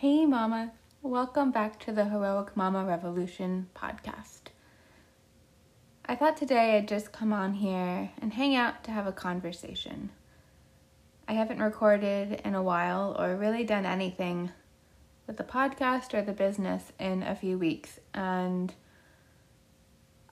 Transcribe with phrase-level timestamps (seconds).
[0.00, 0.72] Hey, Mama.
[1.02, 4.48] Welcome back to the Heroic Mama Revolution podcast.
[6.06, 10.08] I thought today I'd just come on here and hang out to have a conversation.
[11.28, 14.52] I haven't recorded in a while or really done anything
[15.26, 18.72] with the podcast or the business in a few weeks, and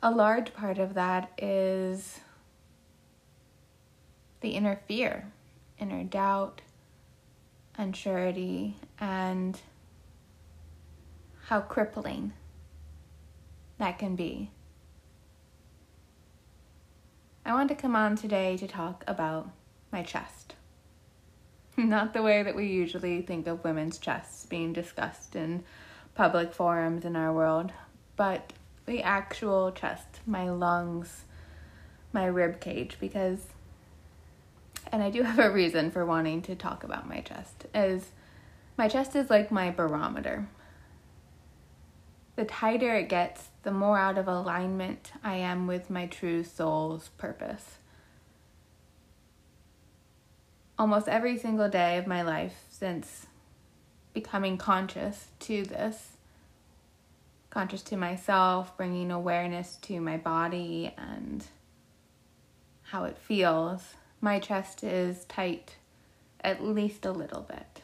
[0.02, 2.20] a large part of that is
[4.40, 5.30] the inner fear,
[5.78, 6.62] inner doubt,
[7.78, 9.60] unsurety, and
[11.46, 12.32] how crippling
[13.78, 14.50] that can be.
[17.46, 19.48] I want to come on today to talk about
[19.90, 20.54] my chest.
[21.78, 25.64] Not the way that we usually think of women's chests being discussed in
[26.14, 27.72] public forums in our world,
[28.16, 28.52] but
[28.84, 31.24] the actual chest, my lungs,
[32.12, 33.46] my rib cage, because
[34.92, 38.10] and I do have a reason for wanting to talk about my chest, is
[38.76, 40.48] my chest is like my barometer.
[42.36, 47.08] The tighter it gets, the more out of alignment I am with my true soul's
[47.18, 47.78] purpose.
[50.78, 53.26] Almost every single day of my life since
[54.12, 56.10] becoming conscious to this,
[57.50, 61.44] conscious to myself, bringing awareness to my body and
[62.82, 65.76] how it feels my chest is tight
[66.40, 67.82] at least a little bit.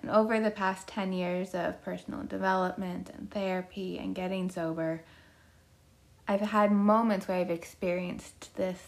[0.00, 5.02] And over the past 10 years of personal development and therapy and getting sober,
[6.26, 8.80] I've had moments where I've experienced this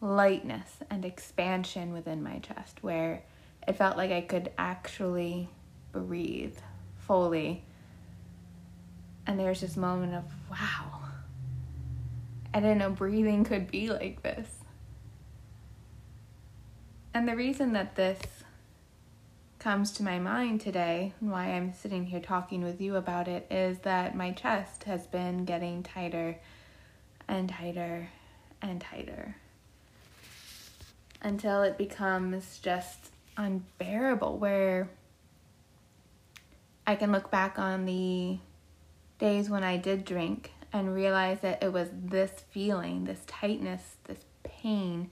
[0.00, 3.22] lightness and expansion within my chest where
[3.66, 5.48] it felt like I could actually
[5.92, 6.56] breathe
[6.98, 7.62] fully.
[9.26, 11.00] And there's this moment of, wow,
[12.52, 14.63] I didn't know breathing could be like this.
[17.14, 18.20] And the reason that this
[19.60, 23.46] comes to my mind today, and why I'm sitting here talking with you about it,
[23.52, 26.36] is that my chest has been getting tighter
[27.28, 28.08] and tighter
[28.60, 29.36] and tighter
[31.22, 34.36] until it becomes just unbearable.
[34.36, 34.90] Where
[36.84, 38.38] I can look back on the
[39.20, 44.24] days when I did drink and realize that it was this feeling, this tightness, this
[44.42, 45.10] pain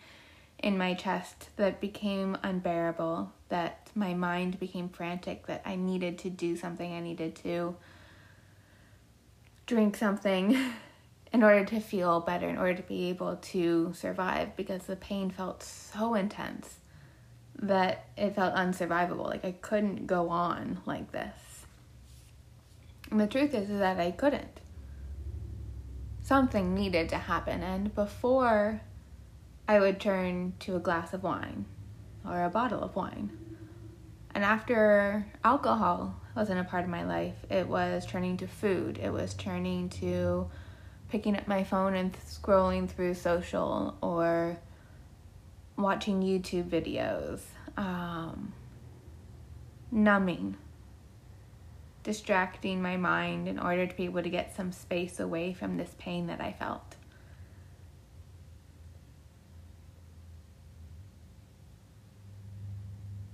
[0.63, 6.31] in my chest that became unbearable, that my mind became frantic, that I needed to
[6.31, 7.77] do something, I needed to
[9.67, 10.57] drink something
[11.33, 15.31] in order to feel better, in order to be able to survive, because the pain
[15.31, 16.77] felt so intense
[17.57, 19.27] that it felt unsurvivable.
[19.29, 21.67] Like I couldn't go on like this.
[23.11, 24.61] And the truth is, is that I couldn't.
[26.23, 28.81] Something needed to happen, and before
[29.69, 31.67] I would turn to a glass of wine
[32.25, 33.31] or a bottle of wine.
[34.35, 38.99] And after alcohol wasn't a part of my life, it was turning to food.
[38.99, 40.51] It was turning to
[41.09, 44.59] picking up my phone and scrolling through social or
[45.77, 47.41] watching YouTube videos,
[47.77, 48.55] um,
[49.91, 50.57] numbing,
[52.03, 55.95] distracting my mind in order to be able to get some space away from this
[55.99, 56.97] pain that I felt.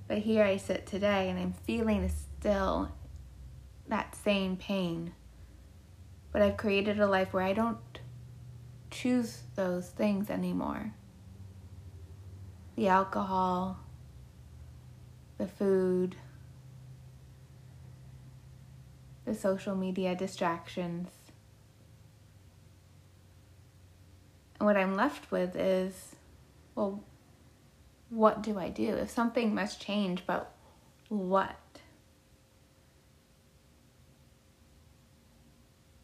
[0.08, 2.90] But here I sit today and I'm feeling still
[3.88, 5.12] that same pain.
[6.32, 7.78] But I've created a life where I don't
[8.90, 10.92] choose those things anymore.
[12.74, 13.80] The alcohol,
[15.36, 16.16] the food,
[19.26, 21.08] the social media distractions.
[24.58, 26.16] And what I'm left with is,
[26.74, 27.04] well,
[28.10, 28.94] what do I do?
[28.94, 30.52] If something must change, but
[31.08, 31.56] what?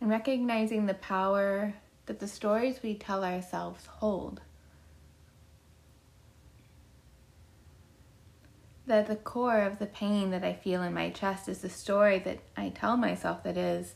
[0.00, 1.74] And recognizing the power
[2.06, 4.42] that the stories we tell ourselves hold.
[8.86, 12.18] That the core of the pain that I feel in my chest is the story
[12.18, 13.94] that I tell myself that is,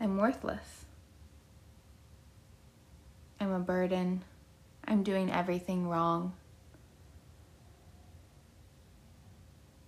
[0.00, 0.84] I'm worthless.
[3.40, 4.22] I'm a burden.
[4.88, 6.32] I'm doing everything wrong.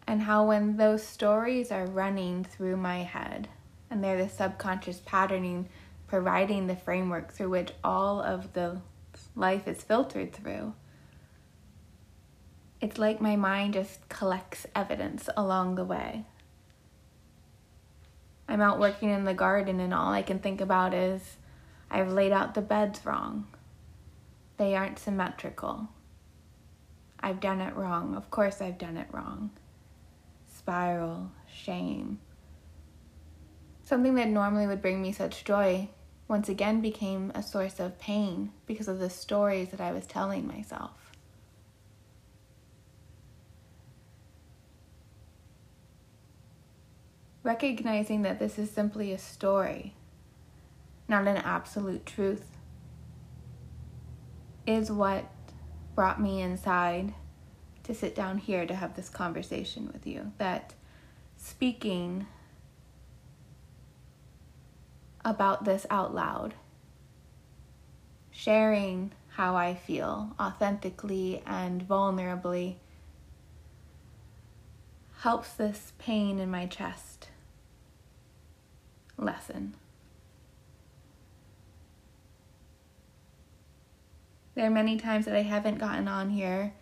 [0.06, 3.49] And how, when those stories are running through my head,
[3.88, 5.69] and they're the subconscious patterning
[6.06, 8.82] providing the framework through which all of the
[9.35, 10.75] life is filtered through,
[12.82, 16.25] it's like my mind just collects evidence along the way.
[18.46, 21.38] I'm out working in the garden, and all I can think about is
[21.91, 23.46] I've laid out the beds wrong
[24.60, 25.88] they aren't symmetrical.
[27.18, 28.14] I've done it wrong.
[28.14, 29.52] Of course, I've done it wrong.
[30.54, 32.20] Spiral, shame.
[33.82, 35.88] Something that normally would bring me such joy
[36.28, 40.46] once again became a source of pain because of the stories that I was telling
[40.46, 41.10] myself.
[47.42, 49.94] Recognizing that this is simply a story,
[51.08, 52.58] not an absolute truth,
[54.70, 55.26] is what
[55.94, 57.12] brought me inside
[57.82, 60.32] to sit down here to have this conversation with you.
[60.38, 60.75] That
[61.37, 62.26] speaking
[65.25, 66.55] about this out loud,
[68.31, 72.76] sharing how I feel authentically and vulnerably
[75.20, 77.28] helps this pain in my chest
[79.19, 79.75] lessen.
[84.60, 86.74] There are many times that I haven't gotten on here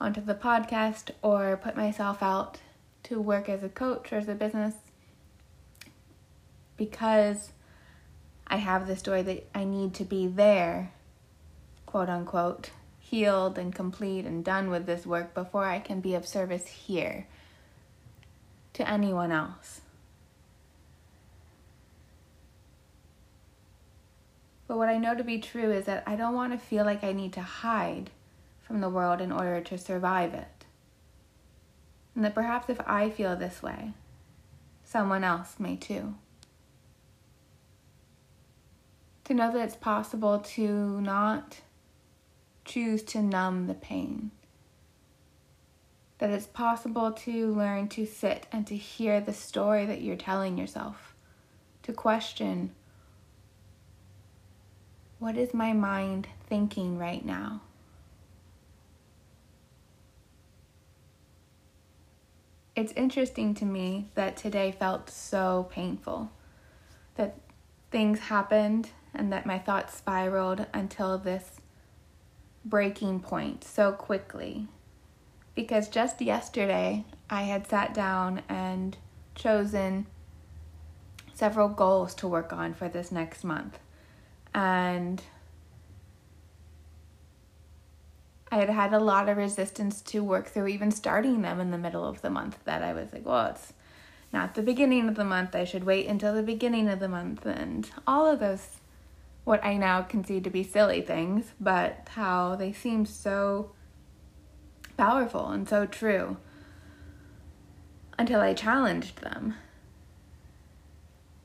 [0.00, 2.58] onto the podcast or put myself out
[3.04, 4.74] to work as a coach or as a business
[6.76, 7.52] because
[8.48, 10.90] I have the story that I need to be there,
[11.86, 16.26] quote unquote, healed and complete and done with this work before I can be of
[16.26, 17.28] service here
[18.72, 19.81] to anyone else.
[24.72, 27.04] But what I know to be true is that I don't want to feel like
[27.04, 28.08] I need to hide
[28.62, 30.64] from the world in order to survive it.
[32.14, 33.92] And that perhaps if I feel this way,
[34.82, 36.14] someone else may too.
[39.24, 41.60] To know that it's possible to not
[42.64, 44.30] choose to numb the pain
[46.16, 50.56] that it's possible to learn to sit and to hear the story that you're telling
[50.56, 51.14] yourself,
[51.82, 52.70] to question
[55.22, 57.60] what is my mind thinking right now?
[62.74, 66.32] It's interesting to me that today felt so painful,
[67.14, 67.36] that
[67.92, 71.60] things happened and that my thoughts spiraled until this
[72.64, 74.66] breaking point so quickly
[75.54, 78.96] because just yesterday I had sat down and
[79.36, 80.06] chosen
[81.32, 83.78] several goals to work on for this next month.
[84.54, 85.22] And
[88.50, 91.78] I had had a lot of resistance to work through even starting them in the
[91.78, 93.72] middle of the month that I was like, well, it's
[94.30, 95.54] not the beginning of the month.
[95.54, 97.46] I should wait until the beginning of the month.
[97.46, 98.80] And all of those,
[99.44, 103.72] what I now concede to be silly things, but how they seem so
[104.98, 106.36] powerful and so true
[108.18, 109.54] until I challenged them.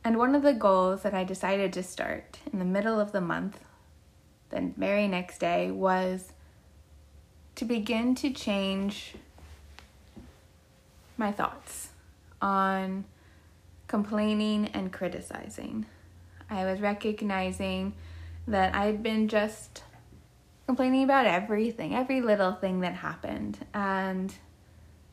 [0.07, 3.19] And one of the goals that I decided to start in the middle of the
[3.19, 3.59] month,
[4.51, 6.31] the very next day, was
[7.55, 9.15] to begin to change
[11.17, 11.89] my thoughts
[12.41, 13.03] on
[13.89, 15.85] complaining and criticizing.
[16.49, 17.91] I was recognizing
[18.47, 19.83] that I'd been just
[20.67, 24.33] complaining about everything, every little thing that happened, and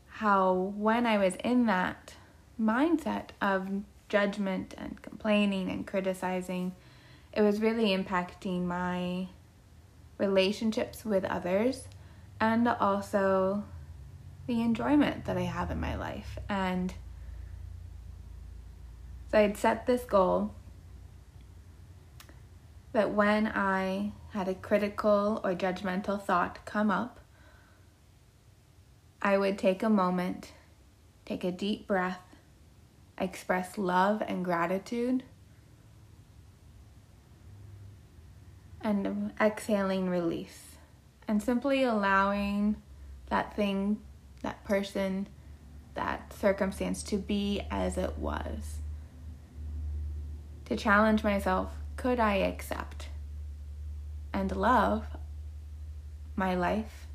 [0.06, 2.14] how when I was in that
[2.60, 6.74] mindset of judgment and complaining and criticizing,
[7.32, 9.28] it was really impacting my
[10.18, 11.88] relationships with others
[12.40, 13.64] and also
[14.46, 16.38] the enjoyment that I have in my life.
[16.48, 16.94] And
[19.30, 20.54] so I'd set this goal
[22.92, 27.18] that when I had a critical or judgmental thought come up,
[29.20, 30.52] I would take a moment,
[31.24, 32.33] take a deep breath,
[33.18, 35.22] express love and gratitude,
[38.80, 40.76] and exhaling release,
[41.26, 42.76] and simply allowing
[43.30, 43.98] that thing,
[44.42, 45.26] that person,
[45.94, 48.78] that circumstance to be as it was.
[50.66, 53.08] To challenge myself could I accept
[54.32, 55.06] and love
[56.36, 57.06] my life,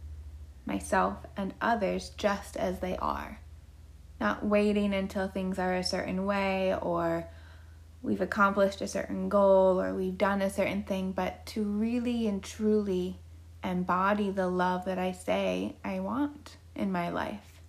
[0.66, 3.40] myself, and others just as they are?
[4.20, 7.28] Not waiting until things are a certain way or
[8.02, 12.44] we've accomplished a certain goal or we've done a certain thing, but to really and
[12.44, 13.20] truly
[13.64, 17.62] embody the love that I say I want in my life.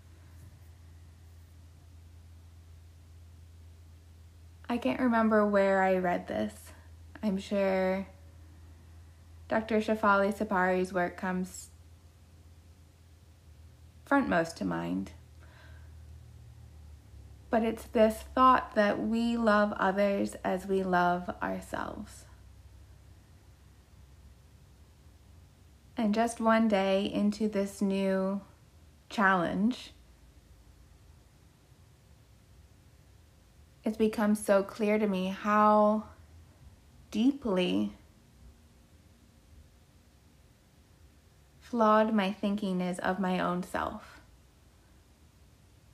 [4.68, 6.54] I can't remember where I read this.
[7.22, 8.06] I'm sure
[9.48, 9.78] Dr.
[9.78, 11.70] Shefali Tsabary's work comes
[14.08, 15.10] frontmost to mind.
[17.50, 22.24] But it's this thought that we love others as we love ourselves.
[25.96, 28.40] And just one day into this new
[29.10, 29.92] challenge,
[33.84, 36.04] it's become so clear to me how
[37.10, 37.92] deeply
[41.58, 44.19] flawed my thinking is of my own self.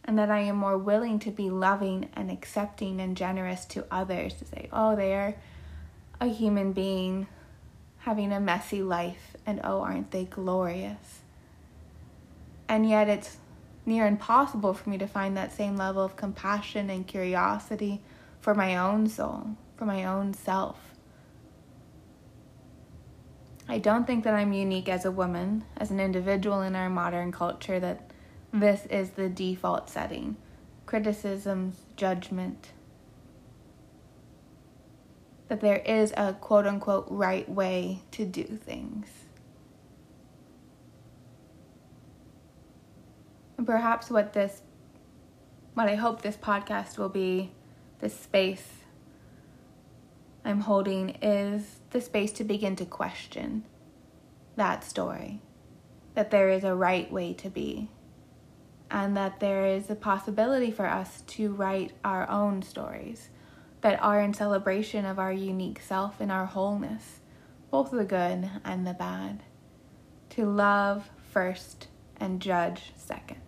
[0.06, 4.34] And that I am more willing to be loving and accepting and generous to others
[4.34, 5.34] to say, oh, they are
[6.20, 7.26] a human being
[7.98, 11.18] having a messy life, and oh, aren't they glorious?
[12.68, 13.38] And yet it's
[13.84, 18.00] near impossible for me to find that same level of compassion and curiosity
[18.40, 20.78] for my own soul, for my own self.
[23.68, 27.32] I don't think that I'm unique as a woman, as an individual in our modern
[27.32, 28.05] culture, that
[28.62, 30.36] this is the default setting.
[30.86, 32.72] Criticisms, judgment,
[35.48, 39.06] that there is a quote unquote right way to do things.
[43.56, 44.62] And perhaps what this,
[45.74, 47.52] what I hope this podcast will be,
[48.00, 48.68] this space
[50.44, 53.64] I'm holding, is the space to begin to question
[54.56, 55.40] that story.
[56.14, 57.90] That there is a right way to be.
[58.90, 63.30] And that there is a possibility for us to write our own stories
[63.80, 67.20] that are in celebration of our unique self and our wholeness,
[67.70, 69.42] both the good and the bad.
[70.30, 73.40] To love first and judge second.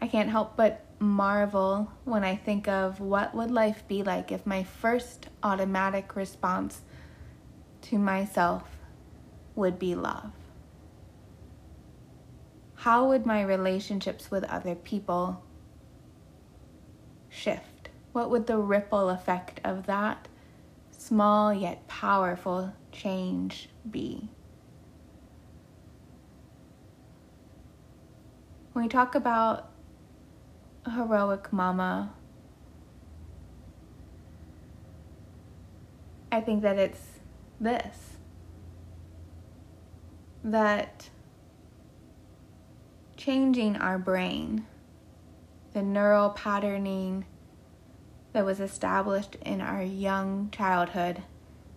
[0.00, 4.46] I can't help but marvel when I think of what would life be like if
[4.46, 6.80] my first automatic response
[7.82, 8.64] to myself
[9.54, 10.32] would be love.
[12.82, 15.44] How would my relationships with other people
[17.28, 17.90] shift?
[18.10, 20.26] What would the ripple effect of that
[20.90, 24.28] small yet powerful change be?
[28.72, 29.70] When we talk about
[30.84, 32.12] heroic mama,
[36.32, 37.20] I think that it's
[37.60, 38.16] this
[40.42, 41.10] that
[43.24, 44.66] changing our brain,
[45.74, 47.24] the neural patterning
[48.32, 51.22] that was established in our young childhood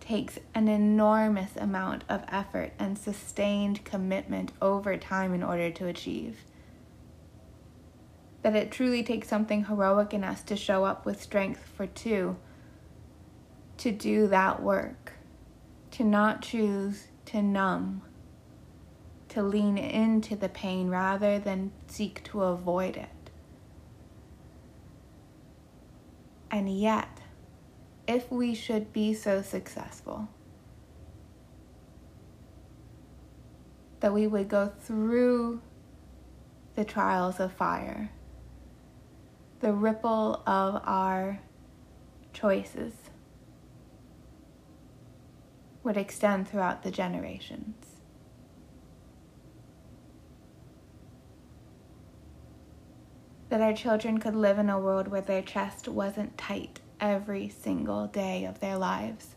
[0.00, 6.38] takes an enormous amount of effort and sustained commitment over time in order to achieve.
[8.42, 12.36] That it truly takes something heroic in us to show up with strength for two,
[13.76, 15.12] to do that work,
[15.92, 18.02] to not choose to numb,
[19.36, 23.30] to lean into the pain rather than seek to avoid it.
[26.50, 27.20] And yet,
[28.08, 30.30] if we should be so successful,
[34.00, 35.60] that we would go through
[36.74, 38.12] the trials of fire,
[39.60, 41.40] the ripple of our
[42.32, 42.94] choices
[45.82, 47.85] would extend throughout the generations.
[53.56, 58.06] That our children could live in a world where their chest wasn't tight every single
[58.06, 59.34] day of their lives,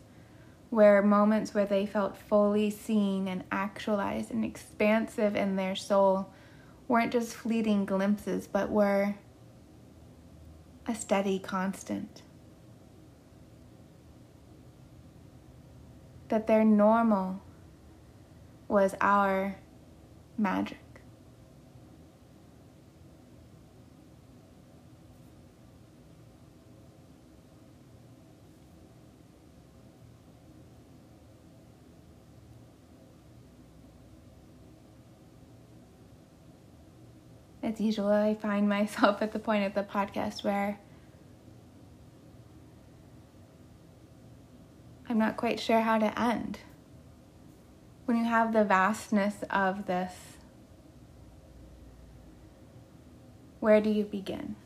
[0.68, 6.30] where moments where they felt fully seen and actualized and expansive in their soul
[6.86, 9.14] weren't just fleeting glimpses, but were
[10.86, 12.20] a steady constant.
[16.28, 17.40] That their normal
[18.68, 19.56] was our
[20.36, 20.79] magic.
[37.62, 40.78] As usual, I find myself at the point of the podcast where
[45.08, 46.60] I'm not quite sure how to end.
[48.04, 50.14] When you have the vastness of this,
[53.60, 54.56] where do you begin?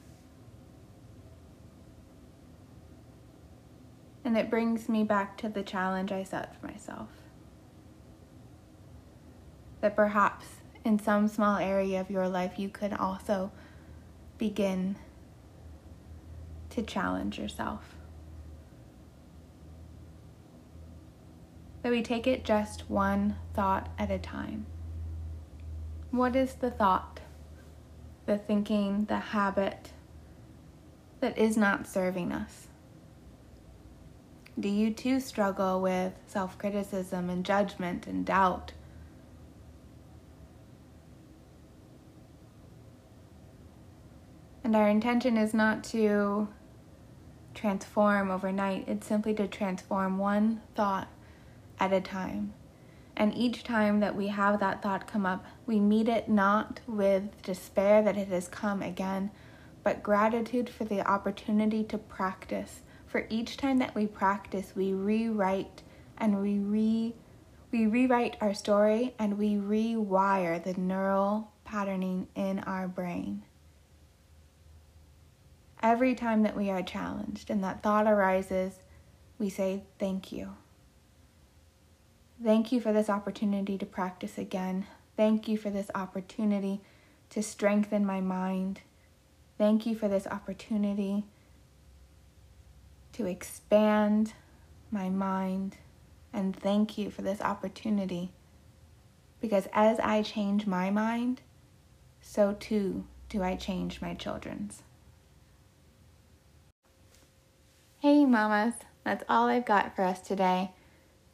[4.25, 7.09] And it brings me back to the challenge I set for myself.
[9.81, 10.47] That perhaps
[10.85, 13.50] in some small area of your life, you could also
[14.37, 14.97] begin
[16.71, 17.95] to challenge yourself.
[21.83, 24.67] That we take it just one thought at a time.
[26.11, 27.21] What is the thought,
[28.26, 29.91] the thinking, the habit
[31.21, 32.69] that is not serving us?
[34.59, 38.73] Do you too struggle with self criticism and judgment and doubt?
[44.64, 46.49] And our intention is not to
[47.54, 51.09] transform overnight, it's simply to transform one thought
[51.78, 52.54] at a time.
[53.16, 57.42] And each time that we have that thought come up, we meet it not with
[57.42, 59.30] despair that it has come again,
[59.85, 62.80] but gratitude for the opportunity to practice.
[63.06, 65.83] For each time that we practice, we rewrite
[66.18, 67.14] and we re
[67.71, 73.42] we rewrite our story and we rewire the neural patterning in our brain.
[75.85, 78.79] Every time that we are challenged and that thought arises,
[79.38, 80.57] we say, Thank you.
[82.43, 84.87] Thank you for this opportunity to practice again.
[85.14, 86.81] Thank you for this opportunity
[87.29, 88.81] to strengthen my mind.
[89.59, 91.25] Thank you for this opportunity
[93.12, 94.33] to expand
[94.91, 95.76] my mind.
[96.33, 98.33] And thank you for this opportunity
[99.38, 101.43] because as I change my mind,
[102.23, 104.83] so too do I change my children's.
[108.04, 110.73] Hey, mamas, that's all I've got for us today.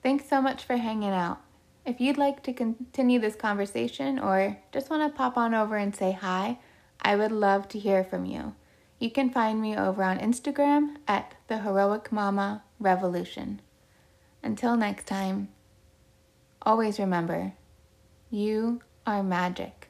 [0.04, 1.40] Thanks so much for hanging out.
[1.84, 5.92] If you'd like to continue this conversation or just want to pop on over and
[5.92, 6.60] say hi,
[7.02, 8.54] I would love to hear from you.
[9.00, 13.60] You can find me over on Instagram at the Heroic Mama Revolution.
[14.40, 15.48] Until next time,
[16.62, 17.54] always remember
[18.30, 19.88] you are magic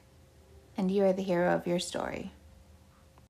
[0.75, 2.31] and you are the hero of your story.